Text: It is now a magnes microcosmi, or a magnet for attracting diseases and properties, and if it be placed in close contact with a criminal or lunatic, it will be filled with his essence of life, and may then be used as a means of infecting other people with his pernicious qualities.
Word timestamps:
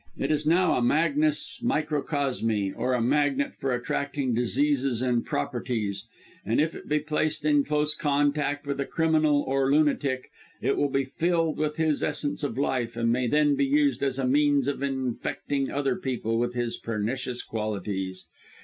It 0.17 0.31
is 0.31 0.47
now 0.47 0.73
a 0.73 0.81
magnes 0.81 1.59
microcosmi, 1.61 2.73
or 2.75 2.95
a 2.95 3.01
magnet 3.03 3.53
for 3.59 3.71
attracting 3.71 4.33
diseases 4.33 4.99
and 5.03 5.23
properties, 5.23 6.07
and 6.43 6.59
if 6.59 6.73
it 6.73 6.89
be 6.89 6.97
placed 6.97 7.45
in 7.45 7.63
close 7.63 7.93
contact 7.93 8.65
with 8.65 8.79
a 8.79 8.87
criminal 8.87 9.43
or 9.43 9.71
lunatic, 9.71 10.31
it 10.59 10.75
will 10.75 10.89
be 10.89 11.03
filled 11.03 11.59
with 11.59 11.77
his 11.77 12.01
essence 12.01 12.43
of 12.43 12.57
life, 12.57 12.97
and 12.97 13.11
may 13.11 13.27
then 13.27 13.55
be 13.55 13.65
used 13.67 14.01
as 14.01 14.17
a 14.17 14.25
means 14.25 14.67
of 14.67 14.81
infecting 14.81 15.69
other 15.69 15.95
people 15.95 16.39
with 16.39 16.55
his 16.55 16.77
pernicious 16.77 17.43
qualities. 17.43 18.25